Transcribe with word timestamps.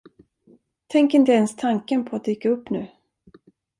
Tänk 0.87 1.13
inte 1.13 1.31
ens 1.31 1.55
tanken 1.55 2.05
på 2.05 2.15
att 2.15 2.23
dyka 2.25 2.49
upp 2.49 2.69
nu. 2.69 2.87